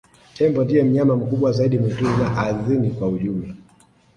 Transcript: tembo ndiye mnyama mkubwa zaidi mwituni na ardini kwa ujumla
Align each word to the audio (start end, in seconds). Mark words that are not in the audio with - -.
tembo 0.37 0.59
ndiye 0.63 0.83
mnyama 0.83 1.15
mkubwa 1.15 1.51
zaidi 1.51 1.77
mwituni 1.79 2.17
na 2.17 2.37
ardini 2.37 2.91
kwa 2.91 3.07
ujumla 3.07 3.55